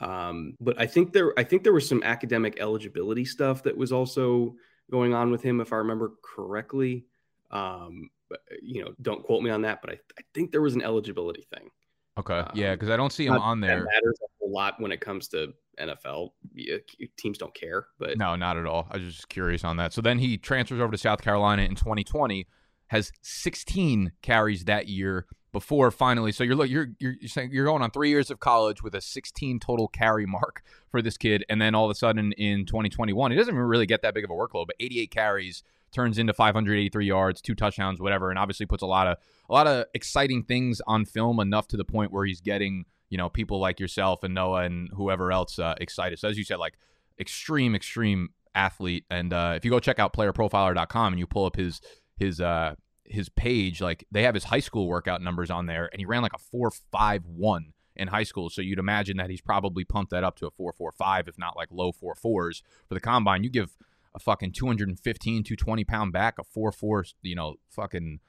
[0.00, 3.92] Um, but I think there, I think there was some academic eligibility stuff that was
[3.92, 4.56] also
[4.90, 7.06] going on with him, if I remember correctly.
[7.50, 10.74] Um, but, you know, don't quote me on that, but I, I think there was
[10.74, 11.70] an eligibility thing.
[12.18, 13.84] Okay, um, yeah, because I don't see him on there.
[13.84, 14.18] Matters
[14.52, 16.30] lot when it comes to NFL.
[16.58, 16.78] Uh,
[17.16, 18.88] teams don't care, but no, not at all.
[18.90, 19.92] I was just curious on that.
[19.92, 22.46] So then he transfers over to South Carolina in 2020,
[22.88, 26.32] has 16 carries that year before finally.
[26.32, 29.00] So you're look, you're you're saying you're going on three years of college with a
[29.00, 33.30] 16 total carry mark for this kid, and then all of a sudden in 2021,
[33.30, 35.62] he doesn't really get that big of a workload, but 88 carries
[35.92, 39.66] turns into 583 yards, two touchdowns, whatever, and obviously puts a lot of a lot
[39.66, 43.60] of exciting things on film enough to the point where he's getting you know people
[43.60, 46.18] like yourself and Noah and whoever else uh, excited.
[46.18, 46.78] So as you said, like
[47.20, 49.04] extreme, extreme athlete.
[49.10, 51.82] And uh, if you go check out playerprofiler.com and you pull up his
[52.16, 56.00] his uh, his page, like they have his high school workout numbers on there, and
[56.00, 58.48] he ran like a four five one in high school.
[58.48, 61.38] So you'd imagine that he's probably pumped that up to a four four five, if
[61.38, 63.44] not like low four fours for the combine.
[63.44, 63.76] You give
[64.14, 68.20] a fucking 215, 220 pound back, a four four, you know, fucking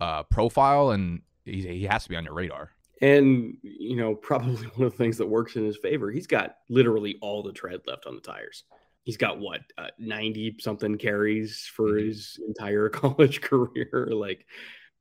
[0.00, 2.70] uh, profile, and he, he has to be on your radar.
[3.00, 6.56] And, you know, probably one of the things that works in his favor, he's got
[6.68, 8.64] literally all the tread left on the tires.
[9.04, 9.62] He's got what,
[9.98, 12.06] 90 uh, something carries for mm-hmm.
[12.06, 14.08] his entire college career.
[14.12, 14.46] Like,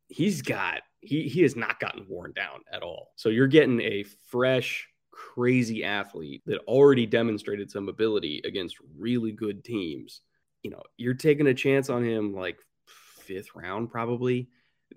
[0.07, 3.11] he's got, he, he has not gotten worn down at all.
[3.15, 9.63] So you're getting a fresh, crazy athlete that already demonstrated some ability against really good
[9.63, 10.21] teams.
[10.63, 14.49] You know, you're taking a chance on him like fifth round, probably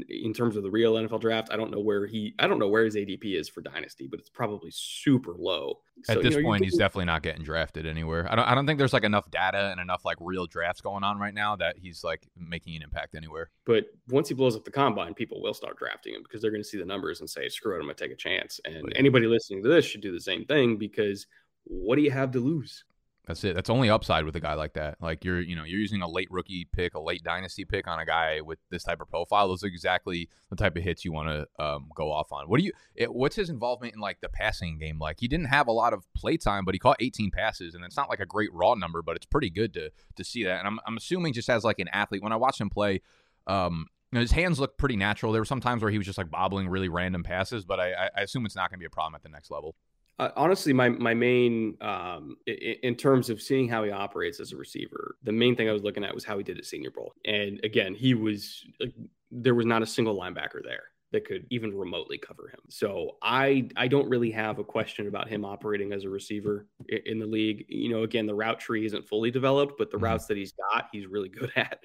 [0.08, 2.68] in terms of the real NFL draft, I don't know where he, I don't know
[2.68, 5.80] where his ADP is for Dynasty, but it's probably super low.
[6.04, 8.26] So, At this you know, point, he's definitely not getting drafted anywhere.
[8.30, 11.04] I don't, I don't think there's like enough data and enough like real drafts going
[11.04, 13.50] on right now that he's like making an impact anywhere.
[13.66, 16.62] But once he blows up the combine, people will start drafting him because they're going
[16.62, 18.82] to see the numbers and say, "Screw it, I'm going to take a chance." And
[18.84, 21.26] but, anybody listening to this should do the same thing because
[21.64, 22.84] what do you have to lose?
[23.26, 23.54] That's it.
[23.54, 24.96] That's only upside with a guy like that.
[25.00, 28.00] Like you're, you know, you're using a late rookie pick, a late dynasty pick on
[28.00, 29.46] a guy with this type of profile.
[29.46, 32.48] Those are exactly the type of hits you want to um, go off on.
[32.48, 32.72] What do you?
[32.96, 34.98] It, what's his involvement in like the passing game?
[34.98, 37.84] Like he didn't have a lot of play time, but he caught 18 passes, and
[37.84, 40.58] it's not like a great raw number, but it's pretty good to to see that.
[40.58, 43.02] And I'm I'm assuming just as like an athlete, when I watched him play,
[43.46, 45.30] um, you know, his hands look pretty natural.
[45.30, 48.10] There were some times where he was just like bobbling really random passes, but I,
[48.16, 49.76] I assume it's not going to be a problem at the next level.
[50.22, 54.52] Uh, honestly, my my main um, in, in, terms of seeing how he operates as
[54.52, 56.92] a receiver, the main thing I was looking at was how he did at Senior
[56.92, 57.12] Bowl.
[57.24, 58.94] And again, he was like,
[59.32, 62.60] there was not a single linebacker there that could even remotely cover him.
[62.68, 67.00] So I I don't really have a question about him operating as a receiver in,
[67.04, 67.64] in the league.
[67.68, 70.04] You know, again, the route tree isn't fully developed, but the mm-hmm.
[70.04, 71.80] routes that he's got, he's really good at.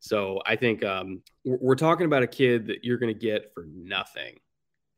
[0.00, 3.52] So I think um, we're, we're talking about a kid that you're going to get
[3.52, 4.38] for nothing.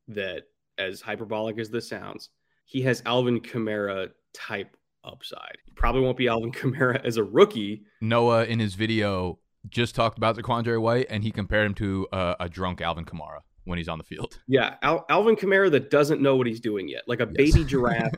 [0.07, 0.43] That
[0.79, 2.31] as hyperbolic as this sounds
[2.65, 5.59] he has Alvin Kamara type upside.
[5.77, 7.83] Probably won't be Alvin Kamara as a rookie.
[8.01, 12.35] Noah in his video just talked about Zaquandre White, and he compared him to uh,
[12.41, 14.39] a drunk Alvin Kamara when he's on the field.
[14.47, 17.53] Yeah, Al- Alvin Kamara that doesn't know what he's doing yet, like a yes.
[17.53, 18.13] baby giraffe.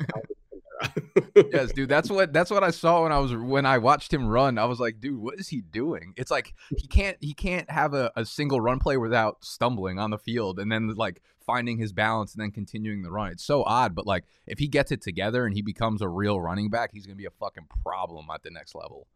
[1.34, 1.88] Yes, dude.
[1.88, 4.58] That's what that's what I saw when I was when I watched him run.
[4.58, 6.14] I was like, dude, what is he doing?
[6.16, 10.10] It's like he can't he can't have a, a single run play without stumbling on
[10.10, 13.32] the field and then like finding his balance and then continuing the run.
[13.32, 16.40] It's so odd, but like if he gets it together and he becomes a real
[16.40, 19.06] running back, he's gonna be a fucking problem at the next level.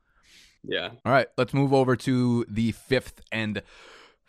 [0.63, 0.91] Yeah.
[1.05, 3.63] All right, let's move over to the fifth and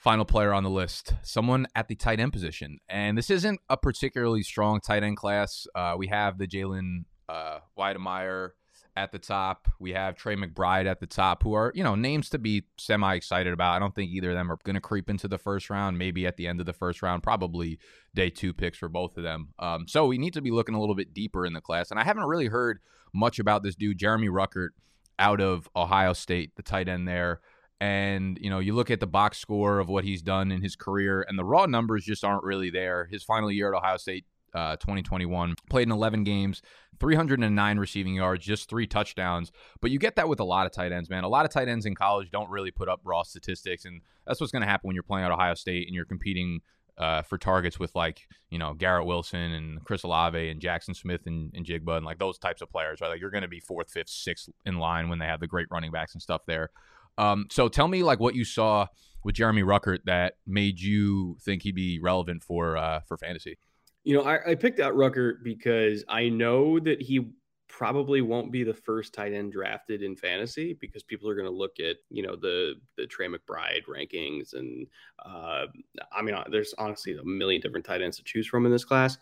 [0.01, 2.79] final player on the list, someone at the tight end position.
[2.89, 5.67] And this isn't a particularly strong tight end class.
[5.75, 8.49] Uh, we have the Jalen uh, Wydermyer
[8.95, 9.69] at the top.
[9.79, 13.15] We have Trey McBride at the top, who are, you know, names to be semi
[13.15, 13.75] excited about.
[13.75, 16.27] I don't think either of them are going to creep into the first round, maybe
[16.27, 17.79] at the end of the first round, probably
[18.13, 19.49] day two picks for both of them.
[19.59, 21.89] Um, so we need to be looking a little bit deeper in the class.
[21.89, 22.79] And I haven't really heard
[23.13, 24.69] much about this dude, Jeremy Ruckert,
[25.17, 27.39] out of Ohio State, the tight end there.
[27.79, 30.75] And, you know, you look at the box score of what he's done in his
[30.75, 33.07] career, and the raw numbers just aren't really there.
[33.09, 35.55] His final year at Ohio State, uh, 2021.
[35.69, 36.61] Played in 11 games,
[36.99, 39.51] 309 receiving yards, just three touchdowns.
[39.81, 41.23] But you get that with a lot of tight ends, man.
[41.23, 44.39] A lot of tight ends in college don't really put up raw statistics, and that's
[44.39, 46.61] what's going to happen when you're playing at Ohio State and you're competing
[46.97, 51.21] uh, for targets with like you know Garrett Wilson and Chris Olave and Jaxon Smith
[51.25, 53.09] and, and Njigba and like those types of players, right?
[53.09, 55.67] Like you're going to be fourth, fifth, sixth in line when they have the great
[55.71, 56.69] running backs and stuff there.
[57.17, 58.87] Um, so tell me like what you saw
[59.23, 63.57] with Jeremy Ruckert that made you think he'd be relevant for uh, for fantasy.
[64.03, 67.31] You know, I, I picked out Rucker because I know that he
[67.71, 71.51] probably won't be the first tight end drafted in fantasy because people are going to
[71.51, 74.85] look at you know the the Trey McBride rankings and
[75.25, 75.65] uh,
[76.11, 78.83] I mean uh, there's honestly a million different tight ends to choose from in this
[78.83, 79.17] class,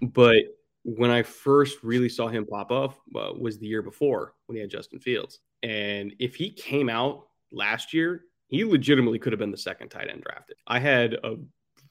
[0.00, 0.36] but
[0.84, 4.60] when I first really saw him pop up uh, was the year before when he
[4.60, 9.50] had Justin Fields, and if he came out last year, he legitimately could have been
[9.50, 10.56] the second tight end drafted.
[10.66, 11.36] I had a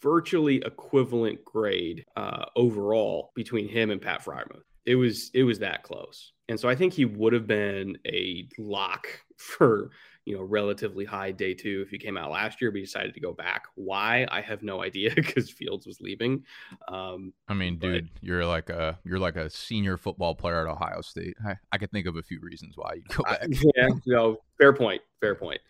[0.04, 4.64] virtually equivalent grade uh, overall between him and Pat Freiermuth.
[4.86, 8.50] It was it was that close, and so I think he would have been a
[8.58, 9.92] lock for
[10.26, 13.14] you know relatively high day two if he came out last year, but he decided
[13.14, 13.64] to go back.
[13.76, 16.44] Why I have no idea because Fields was leaving.
[16.90, 20.72] Um, I mean, but, dude, you're like a you're like a senior football player at
[20.72, 21.38] Ohio State.
[21.48, 23.44] I, I could think of a few reasons why you go back.
[23.44, 25.62] I, yeah, no, fair point, fair point.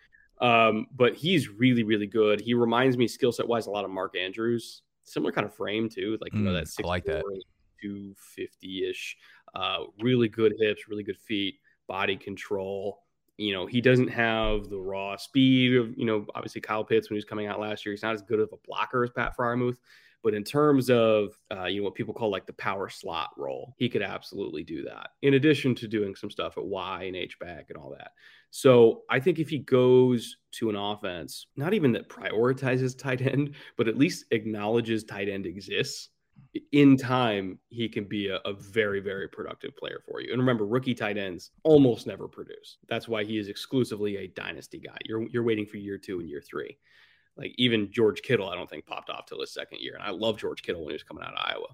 [0.42, 2.42] Um, but he's really, really good.
[2.42, 4.82] He reminds me skill set wise a lot of Mark Andrews.
[5.04, 7.24] Similar kind of frame too, like you mm, know that six like that
[7.82, 9.18] two fifty ish.
[9.54, 11.56] Uh, really good hips, really good feet,
[11.88, 13.00] body control.
[13.38, 17.16] You know, he doesn't have the raw speed of you know obviously Kyle Pitts when
[17.16, 17.94] he was coming out last year.
[17.94, 19.78] He's not as good of a blocker as Pat Freiermuth.
[20.24, 23.76] But in terms of uh, you know what people call like the power slot role,
[23.78, 25.10] he could absolutely do that.
[25.22, 28.12] In addition to doing some stuff at Y and H back and all that.
[28.56, 33.56] So I think if he goes to an offense, not even that prioritizes tight end,
[33.78, 36.10] but at least acknowledges tight end exists,
[36.72, 40.66] in time he can be a, a, very very productive player for you and remember
[40.66, 45.28] rookie tight ends almost never produce that's why he is exclusively a dynasty guy you're
[45.30, 46.78] you're waiting for year two and year three
[47.38, 49.96] like even George Kittle, I don't think popped off till his second year.
[49.96, 51.68] And I love George Kittle when he was coming out of Iowa.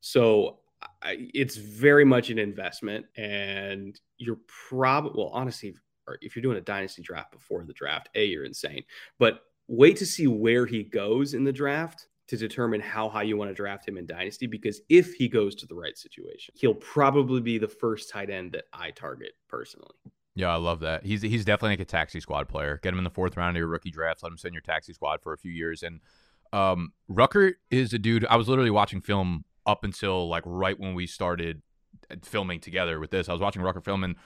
[0.00, 0.58] So
[1.02, 3.06] I, it's very much an investment.
[3.16, 5.74] And you're probably, well, honestly,
[6.20, 8.82] if you're doing a dynasty draft before the draft, A, you're insane.
[9.18, 13.36] But wait to see where he goes in the draft to determine how high you
[13.36, 16.74] want to draft him in dynasty because if he goes to the right situation, he'll
[16.74, 19.94] probably be the first tight end that I target personally.
[20.36, 21.04] Yeah, I love that.
[21.04, 22.78] He's he's definitely like a taxi squad player.
[22.82, 24.22] Get him in the fourth round of your rookie draft.
[24.22, 25.82] Let him sit in your taxi squad for a few years.
[25.82, 26.00] And
[26.52, 28.24] um, Rucker is a dude.
[28.26, 31.62] I was literally watching film up until like right when we started
[32.22, 33.28] filming together with this.
[33.28, 34.16] I was watching Rucker film, and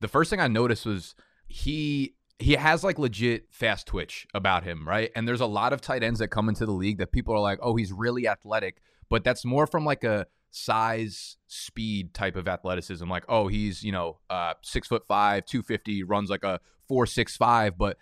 [0.00, 1.14] the first thing I noticed was
[1.52, 5.12] he he has like legit fast twitch about him, right?
[5.14, 7.40] And there's a lot of tight ends that come into the league that people are
[7.40, 12.48] like, oh, he's really athletic, but that's more from like a size speed type of
[12.48, 13.06] athleticism.
[13.08, 17.36] Like oh he's you know uh six foot five 250 runs like a four six
[17.36, 17.76] five.
[17.76, 17.98] But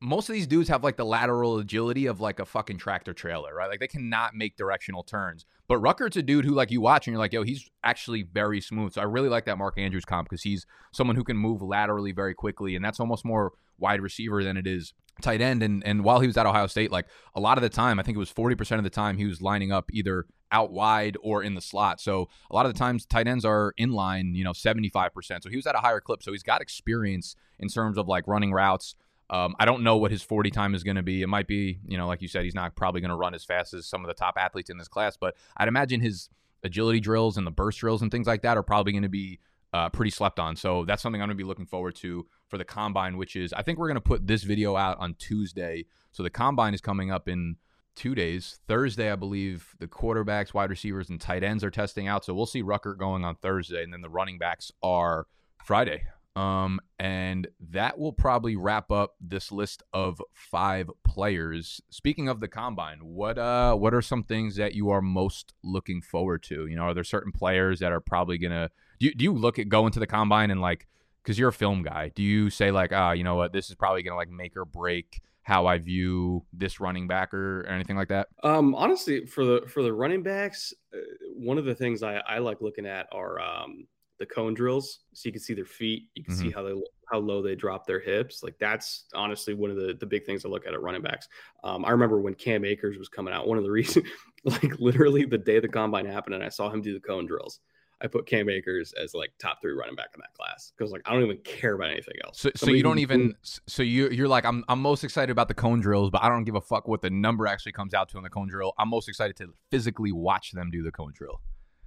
[0.00, 3.54] most of these dudes have like the lateral agility of like a fucking tractor trailer
[3.54, 7.06] right like they cannot make directional turns but rucker's a dude who like you watch
[7.06, 10.04] and you're like yo he's actually very smooth so i really like that mark andrews
[10.04, 14.00] comp because he's someone who can move laterally very quickly and that's almost more wide
[14.00, 15.62] receiver than it is tight end.
[15.62, 18.02] And and while he was at Ohio State, like a lot of the time, I
[18.02, 21.42] think it was 40% of the time he was lining up either out wide or
[21.42, 22.00] in the slot.
[22.00, 25.10] So a lot of the times tight ends are in line, you know, 75%.
[25.42, 26.22] So he was at a higher clip.
[26.22, 28.96] So he's got experience in terms of like running routes.
[29.30, 31.22] Um, I don't know what his 40 time is going to be.
[31.22, 33.44] It might be, you know, like you said, he's not probably going to run as
[33.44, 36.28] fast as some of the top athletes in this class, but I'd imagine his
[36.64, 39.38] agility drills and the burst drills and things like that are probably going to be
[39.72, 40.56] uh, pretty slept on.
[40.56, 43.52] So that's something I'm going to be looking forward to for the combine, which is
[43.52, 45.86] I think we're going to put this video out on Tuesday.
[46.10, 47.56] So the combine is coming up in
[47.94, 48.58] two days.
[48.66, 52.24] Thursday, I believe the quarterbacks, wide receivers, and tight ends are testing out.
[52.24, 55.26] So we'll see Rucker going on Thursday, and then the running backs are
[55.64, 56.02] Friday.
[56.36, 61.80] Um, and that will probably wrap up this list of five players.
[61.90, 66.00] Speaking of the combine, what uh what are some things that you are most looking
[66.00, 66.66] forward to?
[66.66, 68.70] You know, are there certain players that are probably gonna
[69.00, 70.86] do you, do you look at going to the combine and like
[71.22, 73.74] because you're a film guy, do you say like, ah, you know what, this is
[73.74, 77.96] probably gonna like make or break how I view this running back or, or anything
[77.96, 78.28] like that?
[78.44, 80.98] Um, honestly, for the for the running backs, uh,
[81.34, 83.88] one of the things I, I like looking at are um,
[84.20, 86.42] the cone drills, so you can see their feet, you can mm-hmm.
[86.44, 86.74] see how they
[87.10, 88.42] how low they drop their hips.
[88.42, 91.26] Like that's honestly one of the the big things I look at at running backs.
[91.64, 94.06] Um, I remember when Cam Akers was coming out, one of the reasons,
[94.44, 97.58] like literally the day the combine happened, and I saw him do the cone drills.
[98.02, 101.02] I put Cam Akers as like top three running back in that class because like
[101.04, 102.40] I don't even care about anything else.
[102.40, 103.34] So, so you don't even
[103.66, 106.44] so you you're like I'm I'm most excited about the cone drills, but I don't
[106.44, 108.72] give a fuck what the number actually comes out to in the cone drill.
[108.78, 111.40] I'm most excited to physically watch them do the cone drill.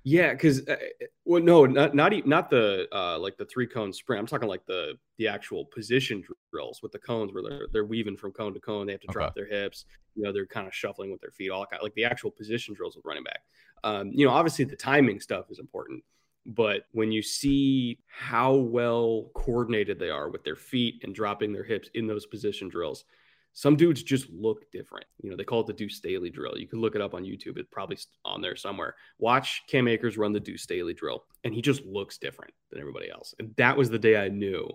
[0.06, 0.76] Yeah, because uh,
[1.24, 4.20] well, no, not not not the uh, like the three cone sprint.
[4.20, 8.18] I'm talking like the the actual position drills with the cones where they're they're weaving
[8.18, 8.86] from cone to cone.
[8.86, 9.14] They have to okay.
[9.14, 9.86] drop their hips.
[10.16, 11.51] You know, they're kind of shuffling with their feet.
[11.51, 13.39] All kind of, like the actual position drills with running back.
[13.86, 16.04] Um, you know, obviously the timing stuff is important,
[16.45, 21.64] but when you see how well coordinated they are with their feet and dropping their
[21.64, 23.06] hips in those position drills,
[23.54, 25.06] some dudes just look different.
[25.22, 26.58] You know, they call it the Deuce Staley drill.
[26.58, 27.58] You can look it up on YouTube.
[27.58, 28.95] It's probably on there somewhere.
[29.20, 33.12] Watch Cam Akers run the Deuce Staley drill, and he just looks different than everybody
[33.12, 33.34] else.
[33.39, 34.68] And that was the day I knew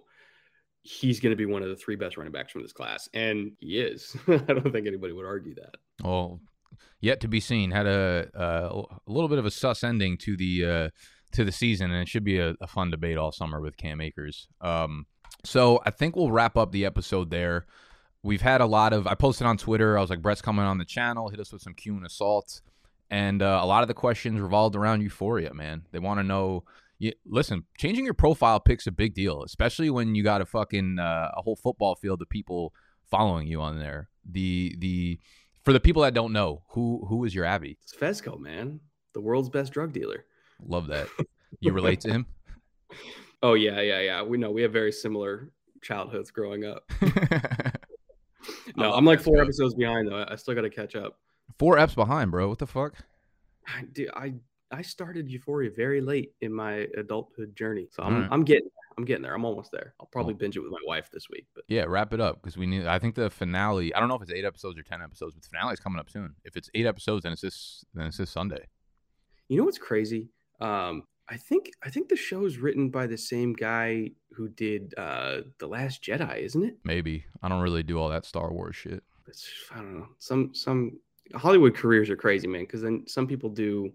[0.83, 3.53] he's going to be one of the three best running backs from this class, and
[3.59, 4.17] he is.
[4.29, 5.75] I don't think anybody would argue that.
[6.03, 6.41] Well,
[7.01, 7.71] yet to be seen.
[7.71, 10.89] Had a uh, a little bit of a sus ending to the uh,
[11.33, 14.01] to the season, and it should be a, a fun debate all summer with Cam
[14.01, 14.49] Akers.
[14.61, 15.07] Um,
[15.45, 17.67] so I think we'll wrap up the episode there.
[18.23, 19.07] We've had a lot of.
[19.07, 19.97] I posted on Twitter.
[19.97, 21.29] I was like, Brett's coming on the channel.
[21.29, 22.61] Hit us with some Q and assault,
[23.11, 25.55] and uh, a lot of the questions revolved around Euphoria.
[25.55, 26.65] Man, they want to know.
[26.99, 30.99] You, listen, changing your profile pic's a big deal, especially when you got a fucking
[30.99, 32.75] uh, a whole football field of people
[33.09, 34.09] following you on there.
[34.29, 35.21] The the
[35.65, 37.79] for the people that don't know, who who is your Abby?
[37.83, 38.81] It's Fezco, man,
[39.13, 40.25] the world's best drug dealer.
[40.67, 41.07] Love that.
[41.61, 42.27] You relate to him?
[43.43, 44.23] Oh yeah, yeah, yeah.
[44.23, 45.51] We know we have very similar
[45.81, 46.91] childhoods growing up.
[48.77, 50.25] no, I'm like four episodes behind though.
[50.29, 51.19] I still got to catch up.
[51.59, 52.49] Four eps behind, bro.
[52.49, 52.95] What the fuck?
[53.67, 54.35] I, dude, I
[54.71, 58.29] I started Euphoria very late in my adulthood journey, so I'm right.
[58.31, 59.35] I'm getting I'm getting there.
[59.35, 59.95] I'm almost there.
[60.01, 61.47] I'll probably binge it with my wife this week.
[61.55, 62.87] But yeah, wrap it up because we need.
[62.87, 63.95] I think the finale.
[63.95, 66.01] I don't know if it's eight episodes or ten episodes, but the finale is coming
[66.01, 66.35] up soon.
[66.45, 68.67] If it's eight episodes, then it's this then it's this Sunday.
[69.49, 70.31] You know what's crazy?
[70.61, 74.95] Um, I think I think the show is written by the same guy who did
[74.97, 76.79] uh, the Last Jedi, isn't it?
[76.85, 79.03] Maybe I don't really do all that Star Wars shit.
[79.27, 80.09] It's, I don't know.
[80.19, 80.99] Some some
[81.35, 82.63] Hollywood careers are crazy, man.
[82.63, 83.93] Because then some people do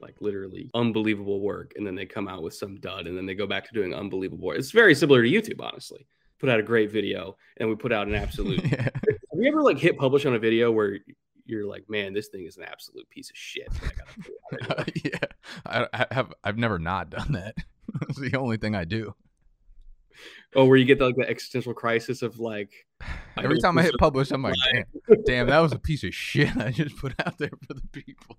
[0.00, 3.34] like literally unbelievable work, and then they come out with some dud, and then they
[3.34, 4.58] go back to doing unbelievable work.
[4.58, 6.06] It's very similar to YouTube, honestly.
[6.38, 8.64] Put out a great video, and we put out an absolute.
[8.64, 8.82] yeah.
[8.82, 10.98] Have you ever like hit publish on a video where
[11.46, 13.68] you're like, man, this thing is an absolute piece of shit.
[14.62, 15.18] I yeah,
[15.66, 16.32] I, I, have.
[16.44, 17.54] I've never not done that.
[18.08, 19.16] It's the only thing I do.
[20.54, 22.86] Oh, where you get the, like the existential crisis of like.
[23.36, 26.56] Every time I hit publish, I'm like, damn, damn, that was a piece of shit
[26.56, 28.38] I just put out there for the people.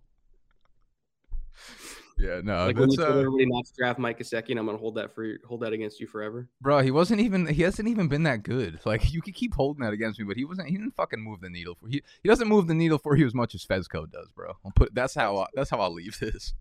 [2.22, 2.68] Yeah, no.
[2.68, 5.38] Like when you uh, everybody not to draft Mike Gesicki, I'm gonna hold that for
[5.44, 6.48] hold that against you forever.
[6.62, 8.80] Bro, he wasn't even he hasn't even been that good.
[8.86, 10.70] Like you could keep holding that against me, but he wasn't.
[10.70, 12.04] He didn't fucking move the needle for he.
[12.22, 14.54] He doesn't move the needle for you as much as Fezco does, bro.
[14.64, 16.54] I'll put that's how that's how I'll leave this.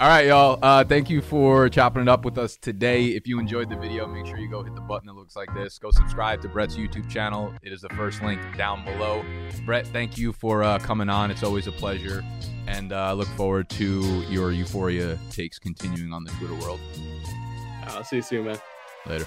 [0.00, 0.58] All right, y'all.
[0.62, 3.06] Uh, thank you for chopping it up with us today.
[3.06, 5.52] If you enjoyed the video, make sure you go hit the button that looks like
[5.54, 5.78] this.
[5.78, 7.52] Go subscribe to Brett's YouTube channel.
[7.62, 9.24] It is the first link down below.
[9.64, 11.30] Brett, thank you for uh, coming on.
[11.30, 12.24] It's always a pleasure.
[12.66, 16.80] And I uh, look forward to your Euphoria takes continuing on the Twitter world.
[17.86, 18.58] I'll see you soon, man.
[19.06, 19.26] Later.